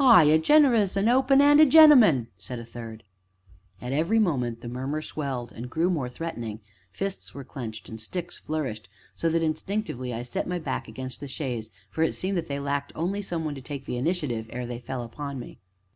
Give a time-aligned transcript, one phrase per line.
[0.00, 3.04] "Ay, ay a generous, open open 'anded gen'man!" said a third.
[3.80, 6.58] And every moment the murmur swelled, and grew more threatening;
[6.90, 11.28] fists were clenched, and sticks flourished, so that, instinctively, I set my back against the
[11.28, 14.80] chaise, for it seemed they lacked only some one to take the initiative ere they
[14.80, 15.60] fell upon me.